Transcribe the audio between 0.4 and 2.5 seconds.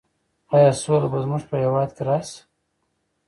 ایا سوله به زموږ په هېواد کې راسي؟